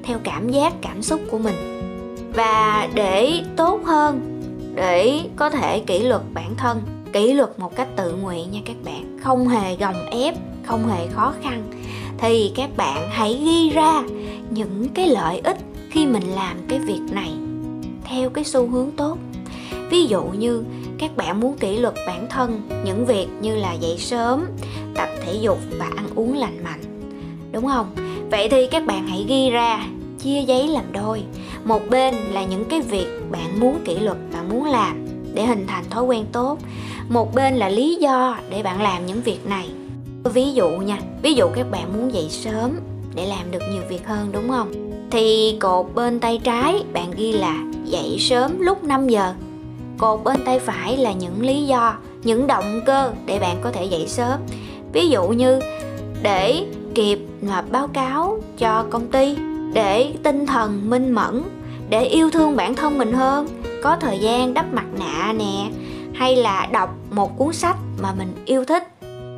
theo 0.04 0.20
cảm 0.24 0.50
giác, 0.50 0.74
cảm 0.82 1.02
xúc 1.02 1.22
của 1.32 1.38
mình. 1.38 1.56
Và 2.34 2.90
để 2.94 3.42
tốt 3.58 3.82
hơn, 3.86 4.42
để 4.76 5.22
có 5.36 5.50
thể 5.50 5.80
kỷ 5.80 6.00
luật 6.00 6.22
bản 6.34 6.56
thân, 6.58 6.82
kỷ 7.14 7.34
luật 7.34 7.60
một 7.60 7.76
cách 7.76 7.88
tự 7.96 8.14
nguyện 8.14 8.52
nha 8.52 8.60
các 8.66 8.76
bạn. 8.86 9.20
Không 9.24 9.48
hề 9.48 9.76
gồng 9.76 10.06
ép, 10.12 10.36
không 10.66 10.88
hề 10.88 11.08
khó 11.08 11.34
khăn. 11.44 11.64
Thì 12.18 12.52
các 12.56 12.78
bạn 12.78 13.08
hãy 13.10 13.42
ghi 13.46 13.70
ra 13.70 14.04
những 14.50 14.90
cái 14.94 15.08
lợi 15.08 15.42
ích 15.44 15.58
khi 15.90 16.06
mình 16.06 16.28
làm 16.36 16.58
cái 16.68 16.80
việc 16.80 17.02
này 17.12 17.32
theo 18.04 18.30
cái 18.30 18.44
xu 18.44 18.68
hướng 18.68 18.92
tốt. 18.92 19.18
Ví 19.90 20.06
dụ 20.06 20.24
như 20.24 20.64
các 20.98 21.18
bạn 21.18 21.40
muốn 21.40 21.58
kỷ 21.58 21.78
luật 21.78 21.94
bản 22.08 22.28
thân, 22.30 22.62
những 22.86 23.06
việc 23.06 23.28
như 23.42 23.56
là 23.56 23.74
dậy 23.74 23.98
sớm, 23.98 24.46
tập 24.96 25.10
thể 25.26 25.34
dục 25.42 25.58
và 25.80 25.90
ăn 25.96 26.06
uống 26.16 26.38
lành 26.38 26.64
mạnh 26.64 26.81
đúng 27.52 27.68
không? 27.68 27.96
Vậy 28.32 28.50
thì 28.50 28.68
các 28.68 28.86
bạn 28.86 29.08
hãy 29.08 29.26
ghi 29.28 29.50
ra, 29.50 29.86
chia 30.20 30.42
giấy 30.42 30.68
làm 30.68 30.92
đôi. 30.92 31.24
Một 31.64 31.82
bên 31.90 32.16
là 32.16 32.44
những 32.44 32.66
cái 32.66 32.82
việc 32.82 33.08
bạn 33.32 33.60
muốn 33.60 33.80
kỷ 33.86 34.00
luật, 34.00 34.18
bạn 34.34 34.50
muốn 34.50 34.66
làm 34.66 35.06
để 35.34 35.46
hình 35.46 35.66
thành 35.68 35.84
thói 35.90 36.04
quen 36.04 36.26
tốt. 36.32 36.58
Một 37.10 37.36
bên 37.36 37.56
là 37.56 37.70
lý 37.70 37.96
do 37.96 38.38
để 38.50 38.64
bạn 38.64 38.82
làm 38.82 39.06
những 39.06 39.22
việc 39.22 39.46
này. 39.46 39.70
Ví 40.24 40.54
dụ 40.54 40.70
nha, 40.70 40.98
ví 41.22 41.34
dụ 41.34 41.48
các 41.56 41.72
bạn 41.72 41.94
muốn 41.94 42.14
dậy 42.14 42.28
sớm 42.30 42.72
để 43.16 43.26
làm 43.26 43.52
được 43.52 43.62
nhiều 43.72 43.82
việc 43.90 44.08
hơn, 44.08 44.30
đúng 44.32 44.50
không? 44.50 44.72
Thì 45.12 45.58
cột 45.60 45.86
bên 45.96 46.20
tay 46.20 46.40
trái 46.44 46.84
bạn 46.94 47.12
ghi 47.18 47.32
là 47.32 47.64
dậy 47.86 48.18
sớm 48.20 48.60
lúc 48.60 48.84
5 48.84 49.10
giờ. 49.10 49.34
Cột 49.98 50.24
bên 50.24 50.46
tay 50.46 50.60
phải 50.60 50.98
là 50.98 51.12
những 51.12 51.42
lý 51.42 51.64
do, 51.64 51.98
những 52.24 52.48
động 52.48 52.82
cơ 52.86 53.12
để 53.26 53.40
bạn 53.40 53.58
có 53.62 53.72
thể 53.72 53.86
dậy 53.86 54.08
sớm. 54.08 54.40
Ví 54.94 55.10
dụ 55.10 55.28
như 55.28 55.60
để 56.22 56.66
kịp 56.96 57.20
là 57.42 57.64
báo 57.72 57.88
cáo 57.88 58.40
cho 58.58 58.86
công 58.90 59.08
ty 59.08 59.36
để 59.74 60.14
tinh 60.24 60.46
thần 60.46 60.90
minh 60.90 61.12
mẫn, 61.12 61.44
để 61.90 62.04
yêu 62.04 62.30
thương 62.32 62.56
bản 62.56 62.76
thân 62.76 62.98
mình 62.98 63.14
hơn, 63.14 63.48
có 63.84 63.96
thời 63.96 64.20
gian 64.20 64.54
đắp 64.54 64.74
mặt 64.74 64.86
nạ 65.00 65.34
nè, 65.34 65.70
hay 66.14 66.36
là 66.36 66.68
đọc 66.72 66.96
một 67.12 67.38
cuốn 67.38 67.54
sách 67.54 67.78
mà 68.02 68.14
mình 68.18 68.34
yêu 68.46 68.66
thích, 68.66 68.88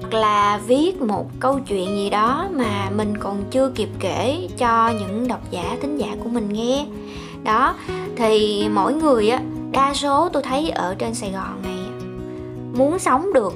hoặc 0.02 0.14
là 0.14 0.60
viết 0.68 1.02
một 1.02 1.26
câu 1.40 1.60
chuyện 1.60 1.88
gì 1.88 2.10
đó 2.10 2.48
mà 2.52 2.90
mình 2.98 3.18
còn 3.18 3.44
chưa 3.52 3.72
kịp 3.76 3.90
kể 4.00 4.48
cho 4.58 4.94
những 5.00 5.28
độc 5.28 5.52
giả 5.52 5.78
thính 5.82 5.98
giả 5.98 6.16
của 6.24 6.30
mình 6.30 6.50
nghe. 6.54 6.86
Đó, 7.44 7.76
thì 8.16 8.68
mỗi 8.74 8.94
người 8.94 9.30
á, 9.30 9.42
đa 9.72 9.94
số 9.94 10.30
tôi 10.30 10.44
thấy 10.44 10.70
ở 10.70 10.96
trên 10.96 11.14
sài 11.14 11.32
gòn 11.32 11.62
này, 11.64 11.80
muốn 12.74 13.00
sống 13.00 13.34
được 13.34 13.54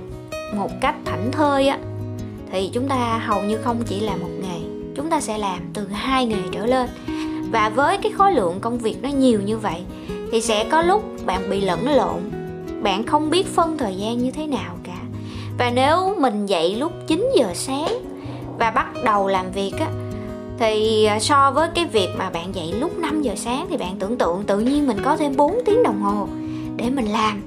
một 0.55 0.69
cách 0.81 0.95
thảnh 1.05 1.31
thơi 1.31 1.67
á 1.67 1.77
thì 2.51 2.69
chúng 2.73 2.87
ta 2.87 3.21
hầu 3.25 3.43
như 3.43 3.57
không 3.57 3.83
chỉ 3.85 3.99
làm 3.99 4.19
một 4.19 4.29
nghề, 4.41 4.59
chúng 4.95 5.09
ta 5.09 5.21
sẽ 5.21 5.37
làm 5.37 5.59
từ 5.73 5.87
hai 5.87 6.25
nghề 6.25 6.41
trở 6.51 6.65
lên. 6.65 6.89
Và 7.51 7.69
với 7.69 7.97
cái 7.97 8.11
khối 8.11 8.31
lượng 8.31 8.59
công 8.61 8.77
việc 8.77 8.95
nó 9.01 9.09
nhiều 9.09 9.41
như 9.45 9.57
vậy, 9.57 9.81
thì 10.31 10.41
sẽ 10.41 10.63
có 10.71 10.81
lúc 10.81 11.03
bạn 11.25 11.49
bị 11.49 11.61
lẫn 11.61 11.89
lộn, 11.89 12.31
bạn 12.83 13.05
không 13.05 13.29
biết 13.29 13.47
phân 13.47 13.77
thời 13.77 13.95
gian 13.95 14.17
như 14.17 14.31
thế 14.31 14.47
nào 14.47 14.75
cả. 14.83 14.97
Và 15.57 15.71
nếu 15.75 16.15
mình 16.19 16.45
dậy 16.45 16.75
lúc 16.75 16.91
9 17.07 17.29
giờ 17.37 17.47
sáng 17.53 17.87
và 18.59 18.71
bắt 18.71 18.87
đầu 19.03 19.27
làm 19.27 19.51
việc 19.51 19.73
á, 19.79 19.87
thì 20.59 21.05
à, 21.05 21.19
so 21.19 21.51
với 21.51 21.69
cái 21.75 21.85
việc 21.85 22.09
mà 22.17 22.29
bạn 22.29 22.55
dậy 22.55 22.73
lúc 22.79 22.97
5 22.97 23.21
giờ 23.21 23.33
sáng 23.35 23.67
thì 23.69 23.77
bạn 23.77 23.95
tưởng 23.99 24.17
tượng 24.17 24.43
tự 24.43 24.59
nhiên 24.59 24.87
mình 24.87 24.97
có 25.03 25.17
thêm 25.17 25.35
4 25.35 25.59
tiếng 25.65 25.83
đồng 25.83 26.01
hồ 26.01 26.27
để 26.75 26.89
mình 26.89 27.05
làm 27.05 27.41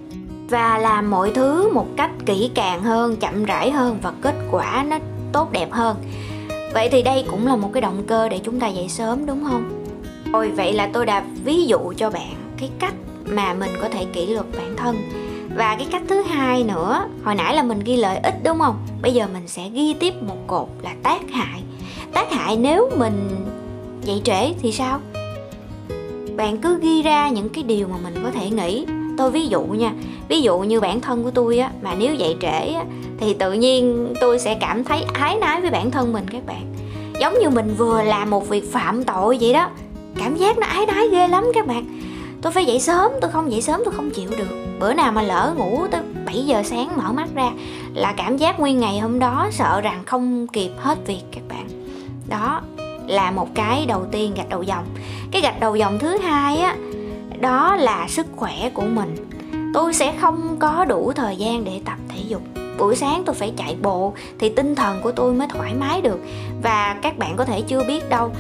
và 0.51 0.79
làm 0.79 1.11
mọi 1.11 1.31
thứ 1.31 1.73
một 1.73 1.87
cách 1.97 2.11
kỹ 2.27 2.51
càng 2.55 2.83
hơn, 2.83 3.17
chậm 3.17 3.45
rãi 3.45 3.71
hơn 3.71 3.99
và 4.03 4.13
kết 4.21 4.35
quả 4.51 4.85
nó 4.89 4.99
tốt 5.33 5.53
đẹp 5.53 5.73
hơn. 5.73 5.97
Vậy 6.75 6.89
thì 6.93 7.03
đây 7.03 7.25
cũng 7.31 7.47
là 7.47 7.57
một 7.57 7.71
cái 7.73 7.81
động 7.81 8.03
cơ 8.07 8.29
để 8.29 8.41
chúng 8.45 8.61
ta 8.61 8.69
dậy 8.69 8.89
sớm, 8.89 9.27
đúng 9.27 9.45
không? 9.45 9.85
Rồi 10.33 10.51
vậy 10.51 10.73
là 10.73 10.91
tôi 10.93 11.07
đã 11.07 11.25
ví 11.45 11.67
dụ 11.67 11.79
cho 11.97 12.11
bạn 12.11 12.35
cái 12.59 12.71
cách 12.79 12.95
mà 13.25 13.55
mình 13.55 13.71
có 13.83 13.89
thể 13.89 14.05
kỷ 14.05 14.27
luật 14.27 14.47
bản 14.57 14.77
thân. 14.77 14.97
Và 15.57 15.77
cái 15.77 15.87
cách 15.91 16.03
thứ 16.09 16.23
hai 16.23 16.65
nữa, 16.65 17.05
hồi 17.25 17.35
nãy 17.35 17.55
là 17.55 17.63
mình 17.63 17.81
ghi 17.85 17.97
lợi 17.97 18.17
ích, 18.17 18.35
đúng 18.45 18.59
không? 18.59 18.77
Bây 19.03 19.15
giờ 19.15 19.27
mình 19.33 19.49
sẽ 19.49 19.69
ghi 19.69 19.95
tiếp 19.95 20.23
một 20.23 20.47
cột 20.47 20.69
là 20.83 20.91
tác 21.03 21.31
hại. 21.33 21.63
Tác 22.13 22.33
hại 22.33 22.57
nếu 22.57 22.91
mình 22.97 23.47
dậy 24.03 24.21
trễ 24.25 24.53
thì 24.63 24.73
sao? 24.73 25.01
Bạn 26.37 26.59
cứ 26.59 26.79
ghi 26.83 27.03
ra 27.03 27.29
những 27.29 27.49
cái 27.49 27.65
điều 27.65 27.89
mà 27.89 27.97
mình 28.05 28.15
có 28.25 28.31
thể 28.31 28.51
nghĩ. 28.51 28.87
Tôi 29.19 29.31
ví 29.31 29.47
dụ 29.47 29.63
nha 29.63 29.93
ví 30.31 30.43
dụ 30.43 30.59
như 30.59 30.81
bản 30.81 31.01
thân 31.01 31.25
của 31.25 31.31
tôi 31.31 31.59
á, 31.59 31.71
mà 31.83 31.95
nếu 31.99 32.15
dậy 32.15 32.37
trễ 32.41 32.73
á, 32.75 32.85
thì 33.19 33.35
tự 33.35 33.53
nhiên 33.53 34.15
tôi 34.21 34.39
sẽ 34.39 34.55
cảm 34.61 34.85
thấy 34.85 35.05
ái 35.13 35.37
nái 35.37 35.61
với 35.61 35.71
bản 35.71 35.91
thân 35.91 36.13
mình 36.13 36.27
các 36.33 36.47
bạn. 36.47 36.75
Giống 37.21 37.35
như 37.41 37.51
mình 37.51 37.75
vừa 37.79 38.03
làm 38.03 38.31
một 38.31 38.49
việc 38.49 38.73
phạm 38.73 39.05
tội 39.05 39.39
vậy 39.41 39.53
đó, 39.53 39.69
cảm 40.19 40.37
giác 40.37 40.59
nó 40.59 40.67
ái 40.67 40.87
nái 40.87 41.09
ghê 41.09 41.29
lắm 41.29 41.45
các 41.55 41.67
bạn. 41.67 42.01
Tôi 42.43 42.53
phải 42.53 42.65
dậy 42.65 42.81
sớm, 42.81 43.11
tôi 43.21 43.31
không 43.31 43.53
dậy 43.53 43.63
sớm 43.63 43.81
tôi 43.85 43.95
không 43.95 44.11
chịu 44.11 44.31
được. 44.39 44.67
Bữa 44.81 44.93
nào 44.93 45.13
mà 45.13 45.23
lỡ 45.23 45.55
ngủ 45.57 45.87
tới 45.91 46.01
7 46.27 46.47
giờ 46.47 46.63
sáng 46.63 46.97
mở 46.97 47.13
mắt 47.13 47.29
ra 47.35 47.51
là 47.95 48.15
cảm 48.17 48.37
giác 48.37 48.61
nguyên 48.61 48.81
ngày 48.81 48.99
hôm 48.99 49.19
đó 49.19 49.49
sợ 49.53 49.81
rằng 49.81 50.03
không 50.07 50.47
kịp 50.47 50.71
hết 50.79 50.99
việc 51.07 51.23
các 51.33 51.43
bạn. 51.49 51.69
Đó 52.29 52.61
là 53.07 53.31
một 53.31 53.49
cái 53.55 53.87
đầu 53.87 54.07
tiên 54.13 54.33
gạch 54.37 54.49
đầu 54.49 54.63
dòng. 54.63 54.85
Cái 55.31 55.43
gạch 55.43 55.61
đầu 55.61 55.77
dòng 55.77 55.99
thứ 55.99 56.19
hai 56.19 56.57
á, 56.57 56.77
đó 57.41 57.77
là 57.77 58.07
sức 58.09 58.27
khỏe 58.37 58.71
của 58.75 58.87
mình 58.95 59.30
tôi 59.75 59.95
sẽ 59.95 60.15
không 60.21 60.57
có 60.59 60.85
đủ 60.85 61.13
thời 61.13 61.37
gian 61.37 61.65
để 61.65 61.81
tập 61.85 61.99
thể 62.09 62.21
dục. 62.29 62.43
Buổi 62.79 62.97
sáng 62.97 63.23
tôi 63.27 63.35
phải 63.35 63.53
chạy 63.57 63.77
bộ 63.83 64.13
thì 64.39 64.49
tinh 64.49 64.75
thần 64.75 65.01
của 65.03 65.13
tôi 65.13 65.33
mới 65.33 65.49
thoải 65.49 65.75
mái 65.75 66.01
được. 66.01 66.19
Và 66.63 66.97
các 67.03 67.19
bạn 67.19 67.37
có 67.37 67.45
thể 67.45 67.63
chưa 67.63 67.85
biết 67.85 68.09
đâu, 68.09 68.31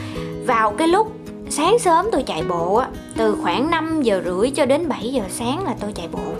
vào 0.46 0.70
cái 0.70 0.88
lúc 0.88 1.12
sáng 1.50 1.78
sớm 1.78 2.06
tôi 2.12 2.22
chạy 2.22 2.42
bộ 2.48 2.74
á, 2.74 2.88
từ 3.16 3.36
khoảng 3.42 3.70
5 3.70 4.02
giờ 4.02 4.22
rưỡi 4.24 4.50
cho 4.50 4.66
đến 4.66 4.88
7 4.88 5.08
giờ 5.12 5.22
sáng 5.28 5.64
là 5.64 5.74
tôi 5.80 5.92
chạy 5.92 6.08
bộ. 6.12 6.32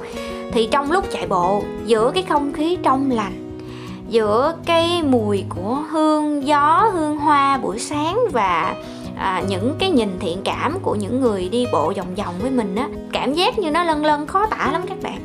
Thì 0.52 0.68
trong 0.70 0.92
lúc 0.92 1.04
chạy 1.12 1.26
bộ, 1.26 1.62
giữa 1.86 2.10
cái 2.14 2.22
không 2.22 2.52
khí 2.52 2.78
trong 2.82 3.10
lành, 3.10 3.60
giữa 4.08 4.54
cái 4.66 5.02
mùi 5.02 5.44
của 5.48 5.82
hương 5.90 6.46
gió, 6.46 6.90
hương 6.92 7.16
hoa 7.16 7.58
buổi 7.58 7.78
sáng 7.78 8.18
và 8.32 8.74
à, 9.20 9.42
những 9.48 9.74
cái 9.78 9.90
nhìn 9.90 10.18
thiện 10.20 10.38
cảm 10.44 10.78
của 10.82 10.94
những 10.94 11.20
người 11.20 11.48
đi 11.48 11.66
bộ 11.72 11.92
vòng 11.96 12.14
vòng 12.14 12.34
với 12.42 12.50
mình 12.50 12.76
á 12.76 12.88
cảm 13.12 13.34
giác 13.34 13.58
như 13.58 13.70
nó 13.70 13.84
lân 13.84 14.04
lân 14.04 14.26
khó 14.26 14.46
tả 14.46 14.70
lắm 14.72 14.82
các 14.88 15.02
bạn. 15.02 15.18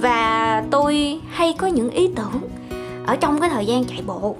Và 0.00 0.62
tôi 0.70 1.20
hay 1.30 1.54
có 1.58 1.66
những 1.66 1.90
ý 1.90 2.10
tưởng 2.16 2.40
ở 3.06 3.16
trong 3.16 3.40
cái 3.40 3.50
thời 3.50 3.66
gian 3.66 3.84
chạy 3.84 4.02
bộ. 4.06 4.36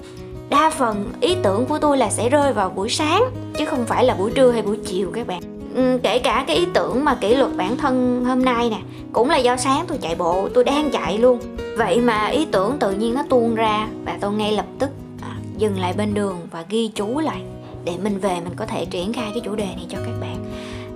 Đa 0.49 0.71
phần 0.71 1.13
ý 1.21 1.37
tưởng 1.43 1.67
của 1.67 1.79
tôi 1.79 1.99
là 1.99 2.11
sẽ 2.11 2.29
rơi 2.29 2.53
vào 2.53 2.69
buổi 2.69 2.89
sáng 2.89 3.25
chứ 3.57 3.65
không 3.65 3.85
phải 3.87 4.05
là 4.05 4.15
buổi 4.15 4.31
trưa 4.31 4.51
hay 4.51 4.63
buổi 4.63 4.77
chiều 4.87 5.11
các 5.15 5.27
bạn. 5.27 5.41
Ừ, 5.75 5.99
kể 6.03 6.19
cả 6.19 6.45
cái 6.47 6.57
ý 6.57 6.67
tưởng 6.75 7.05
mà 7.05 7.15
kỷ 7.15 7.35
luật 7.35 7.57
bản 7.57 7.77
thân 7.77 8.25
hôm 8.25 8.45
nay 8.45 8.71
nè 8.71 8.79
cũng 9.13 9.31
là 9.31 9.37
do 9.37 9.57
sáng 9.57 9.85
tôi 9.89 9.99
chạy 9.99 10.15
bộ 10.15 10.49
tôi 10.55 10.65
đang 10.65 10.91
chạy 10.91 11.19
luôn. 11.19 11.39
Vậy 11.77 12.01
mà 12.01 12.27
ý 12.27 12.47
tưởng 12.53 12.79
tự 12.79 12.93
nhiên 12.93 13.15
nó 13.15 13.23
tuôn 13.29 13.55
ra 13.55 13.89
và 14.05 14.19
tôi 14.21 14.33
ngay 14.33 14.53
lập 14.53 14.67
tức 14.79 14.91
à, 15.23 15.37
dừng 15.59 15.81
lại 15.81 15.95
bên 15.97 16.15
đường 16.15 16.37
và 16.51 16.65
ghi 16.69 16.91
chú 16.95 17.19
lại 17.19 17.43
để 17.85 17.93
mình 18.03 18.19
về 18.19 18.35
mình 18.35 18.55
có 18.57 18.67
thể 18.67 18.85
triển 18.85 19.13
khai 19.13 19.31
cái 19.35 19.41
chủ 19.41 19.55
đề 19.55 19.65
này 19.65 19.87
cho 19.89 19.99
các 19.99 20.21
bạn. 20.21 20.45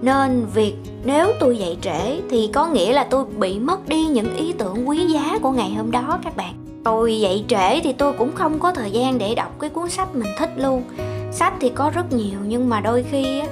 Nên 0.03 0.47
việc 0.55 0.75
nếu 1.05 1.33
tôi 1.41 1.57
dậy 1.57 1.77
trễ 1.81 2.21
thì 2.31 2.51
có 2.53 2.67
nghĩa 2.67 2.93
là 2.93 3.05
tôi 3.05 3.25
bị 3.25 3.59
mất 3.59 3.89
đi 3.89 4.05
những 4.05 4.37
ý 4.37 4.53
tưởng 4.53 4.89
quý 4.89 5.07
giá 5.07 5.39
của 5.43 5.51
ngày 5.51 5.71
hôm 5.71 5.91
đó 5.91 6.19
các 6.25 6.37
bạn. 6.37 6.55
Tôi 6.85 7.21
dậy 7.21 7.45
trễ 7.49 7.81
thì 7.81 7.93
tôi 7.93 8.13
cũng 8.13 8.35
không 8.35 8.59
có 8.59 8.73
thời 8.73 8.91
gian 8.91 9.19
để 9.19 9.35
đọc 9.35 9.61
cái 9.61 9.71
cuốn 9.71 9.91
sách 9.91 10.15
mình 10.15 10.33
thích 10.39 10.51
luôn. 10.57 10.83
Sách 11.33 11.55
thì 11.61 11.69
có 11.75 11.91
rất 11.95 12.13
nhiều 12.13 12.39
nhưng 12.47 12.69
mà 12.69 12.81
đôi 12.81 13.05
khi 13.11 13.39
á, 13.41 13.47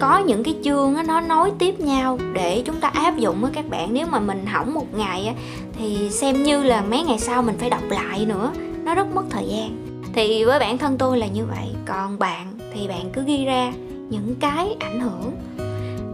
có 0.00 0.18
những 0.18 0.44
cái 0.44 0.54
chương 0.64 0.96
á, 0.96 1.02
nó 1.02 1.20
nối 1.20 1.52
tiếp 1.58 1.80
nhau 1.80 2.18
để 2.32 2.62
chúng 2.66 2.80
ta 2.80 2.88
áp 2.88 3.16
dụng 3.16 3.40
với 3.40 3.50
các 3.54 3.68
bạn. 3.70 3.94
Nếu 3.94 4.06
mà 4.06 4.20
mình 4.20 4.46
hỏng 4.46 4.74
một 4.74 4.94
ngày 4.96 5.26
á, 5.26 5.34
thì 5.78 6.10
xem 6.10 6.42
như 6.42 6.62
là 6.62 6.82
mấy 6.82 7.02
ngày 7.02 7.18
sau 7.18 7.42
mình 7.42 7.56
phải 7.58 7.70
đọc 7.70 7.82
lại 7.90 8.26
nữa. 8.26 8.52
Nó 8.84 8.94
rất 8.94 9.14
mất 9.14 9.24
thời 9.30 9.46
gian. 9.48 9.76
Thì 10.14 10.44
với 10.44 10.58
bản 10.58 10.78
thân 10.78 10.98
tôi 10.98 11.18
là 11.18 11.26
như 11.26 11.44
vậy. 11.44 11.66
Còn 11.86 12.18
bạn? 12.18 12.57
Thì 12.74 12.88
bạn 12.88 13.10
cứ 13.12 13.24
ghi 13.26 13.44
ra 13.44 13.72
những 14.10 14.34
cái 14.40 14.76
ảnh 14.80 15.00
hưởng. 15.00 15.32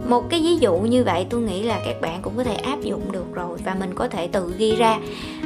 Một 0.09 0.29
cái 0.29 0.41
ví 0.41 0.57
dụ 0.57 0.77
như 0.77 1.03
vậy 1.03 1.25
tôi 1.29 1.41
nghĩ 1.41 1.63
là 1.63 1.79
các 1.85 2.01
bạn 2.01 2.19
cũng 2.21 2.33
có 2.37 2.43
thể 2.43 2.55
áp 2.55 2.81
dụng 2.81 3.11
được 3.11 3.33
rồi 3.33 3.57
và 3.65 3.75
mình 3.79 3.91
có 3.95 4.07
thể 4.07 4.27
tự 4.27 4.53
ghi 4.57 4.75
ra 4.75 4.99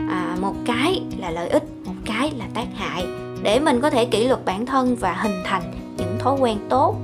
à, 0.10 0.38
một 0.42 0.54
cái 0.66 1.02
là 1.18 1.32
lợi 1.32 1.50
ích 1.50 1.64
một 1.86 1.94
cái 2.06 2.32
là 2.38 2.46
tác 2.54 2.68
hại 2.76 3.06
để 3.44 3.60
mình 3.60 3.82
có 3.82 3.90
thể 3.90 4.06
kỷ 4.06 4.28
luật 4.28 4.46
bản 4.46 4.66
thân 4.66 4.96
và 4.96 5.14
hình 5.14 5.42
thành 5.44 5.64
những 5.98 6.16
thói 6.20 6.40
quen 6.40 6.58
tốt. 6.70 6.96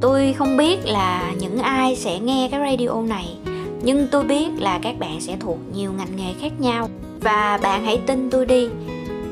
Tôi 0.00 0.34
không 0.38 0.56
biết 0.56 0.78
là 0.84 1.32
những 1.38 1.58
ai 1.58 1.96
sẽ 1.96 2.18
nghe 2.18 2.48
cái 2.50 2.60
radio 2.70 3.02
này 3.02 3.36
nhưng 3.82 4.08
tôi 4.10 4.24
biết 4.24 4.48
là 4.58 4.78
các 4.82 4.98
bạn 4.98 5.20
sẽ 5.20 5.36
thuộc 5.40 5.58
nhiều 5.74 5.92
ngành 5.92 6.16
nghề 6.16 6.32
khác 6.40 6.52
nhau. 6.60 6.88
Và 7.20 7.58
bạn 7.62 7.84
hãy 7.84 8.00
tin 8.06 8.30
tôi 8.30 8.46
đi 8.46 8.68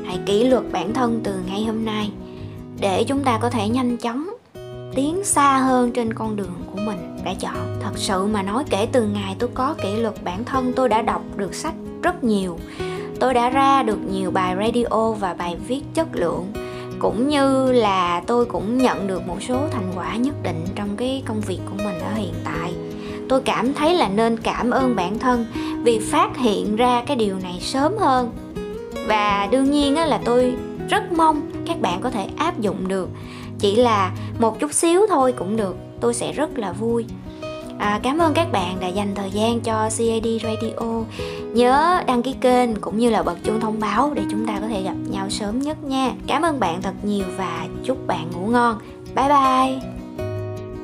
hãy 0.05 0.19
kỷ 0.25 0.43
luật 0.43 0.63
bản 0.71 0.93
thân 0.93 1.21
từ 1.23 1.33
ngày 1.47 1.63
hôm 1.63 1.85
nay 1.85 2.11
để 2.79 3.03
chúng 3.03 3.23
ta 3.23 3.39
có 3.41 3.49
thể 3.49 3.69
nhanh 3.69 3.97
chóng 3.97 4.29
tiến 4.95 5.23
xa 5.23 5.57
hơn 5.57 5.91
trên 5.91 6.13
con 6.13 6.35
đường 6.35 6.53
của 6.71 6.81
mình. 6.85 7.17
Đã 7.25 7.33
chọn. 7.39 7.79
Thật 7.81 7.91
sự 7.95 8.25
mà 8.25 8.43
nói, 8.43 8.63
kể 8.69 8.87
từ 8.91 9.03
ngày 9.03 9.35
tôi 9.39 9.49
có 9.53 9.75
kỷ 9.81 9.95
luật 9.95 10.23
bản 10.23 10.43
thân, 10.43 10.73
tôi 10.75 10.89
đã 10.89 11.01
đọc 11.01 11.21
được 11.37 11.55
sách 11.55 11.73
rất 12.03 12.23
nhiều. 12.23 12.59
Tôi 13.19 13.33
đã 13.33 13.49
ra 13.49 13.83
được 13.83 13.99
nhiều 14.11 14.31
bài 14.31 14.55
radio 14.55 15.11
và 15.11 15.33
bài 15.33 15.57
viết 15.67 15.81
chất 15.93 16.07
lượng. 16.13 16.45
Cũng 16.99 17.29
như 17.29 17.71
là 17.71 18.21
tôi 18.27 18.45
cũng 18.45 18.77
nhận 18.77 19.07
được 19.07 19.27
một 19.27 19.37
số 19.47 19.57
thành 19.71 19.91
quả 19.95 20.15
nhất 20.15 20.35
định 20.43 20.65
trong 20.75 20.89
cái 20.97 21.23
công 21.25 21.41
việc 21.41 21.59
của 21.65 21.83
mình 21.83 21.99
ở 21.99 22.13
hiện 22.13 22.33
tại. 22.43 22.73
Tôi 23.29 23.41
cảm 23.41 23.73
thấy 23.73 23.93
là 23.93 24.09
nên 24.09 24.37
cảm 24.37 24.69
ơn 24.69 24.95
bản 24.95 25.19
thân 25.19 25.45
vì 25.83 25.99
phát 25.99 26.37
hiện 26.37 26.75
ra 26.75 27.03
cái 27.07 27.17
điều 27.17 27.35
này 27.43 27.57
sớm 27.61 27.93
hơn. 27.99 28.31
Và 29.07 29.47
đương 29.51 29.71
nhiên 29.71 29.97
là 29.97 30.19
tôi 30.25 30.53
rất 30.89 31.11
mong 31.11 31.51
các 31.67 31.81
bạn 31.81 32.01
có 32.01 32.09
thể 32.09 32.27
áp 32.37 32.59
dụng 32.59 32.87
được. 32.87 33.09
Chỉ 33.59 33.75
là 33.75 34.11
một 34.39 34.59
chút 34.59 34.73
xíu 34.73 35.05
thôi 35.09 35.33
cũng 35.37 35.57
được 35.57 35.75
tôi 36.01 36.13
sẽ 36.13 36.31
rất 36.31 36.57
là 36.57 36.71
vui. 36.71 37.05
À, 37.79 37.99
cảm 38.03 38.17
ơn 38.17 38.33
các 38.33 38.51
bạn 38.51 38.77
đã 38.79 38.87
dành 38.87 39.15
thời 39.15 39.31
gian 39.31 39.59
cho 39.59 39.89
CAD 39.97 40.27
Radio. 40.43 41.03
Nhớ 41.53 42.03
đăng 42.07 42.23
ký 42.23 42.35
kênh 42.41 42.75
cũng 42.75 42.97
như 42.97 43.09
là 43.09 43.23
bật 43.23 43.37
chuông 43.43 43.59
thông 43.59 43.79
báo 43.79 44.11
để 44.15 44.21
chúng 44.31 44.45
ta 44.47 44.59
có 44.61 44.67
thể 44.67 44.83
gặp 44.83 44.95
nhau 45.09 45.29
sớm 45.29 45.59
nhất 45.59 45.83
nha. 45.83 46.11
Cảm 46.27 46.41
ơn 46.41 46.59
bạn 46.59 46.81
thật 46.81 46.93
nhiều 47.03 47.25
và 47.37 47.67
chúc 47.83 48.07
bạn 48.07 48.31
ngủ 48.31 48.47
ngon. 48.47 48.77
Bye 49.15 49.27
bye! 49.27 49.98